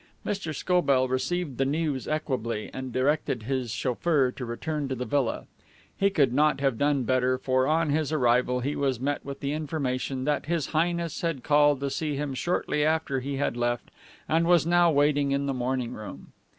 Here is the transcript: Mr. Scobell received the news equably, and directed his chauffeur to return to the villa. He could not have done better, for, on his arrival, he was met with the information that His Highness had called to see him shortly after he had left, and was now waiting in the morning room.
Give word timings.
Mr. 0.25 0.51
Scobell 0.51 1.07
received 1.07 1.59
the 1.59 1.63
news 1.63 2.07
equably, 2.07 2.71
and 2.73 2.91
directed 2.91 3.43
his 3.43 3.69
chauffeur 3.69 4.31
to 4.31 4.45
return 4.45 4.87
to 4.87 4.95
the 4.95 5.05
villa. 5.05 5.45
He 5.95 6.09
could 6.09 6.33
not 6.33 6.59
have 6.59 6.79
done 6.79 7.03
better, 7.03 7.37
for, 7.37 7.67
on 7.67 7.91
his 7.91 8.11
arrival, 8.11 8.61
he 8.61 8.75
was 8.75 8.99
met 8.99 9.23
with 9.23 9.41
the 9.41 9.53
information 9.53 10.23
that 10.23 10.47
His 10.47 10.69
Highness 10.73 11.21
had 11.21 11.43
called 11.43 11.81
to 11.81 11.91
see 11.91 12.15
him 12.15 12.33
shortly 12.33 12.83
after 12.83 13.19
he 13.19 13.37
had 13.37 13.55
left, 13.55 13.91
and 14.27 14.47
was 14.47 14.65
now 14.65 14.89
waiting 14.91 15.33
in 15.33 15.45
the 15.45 15.53
morning 15.53 15.93
room. 15.93 16.33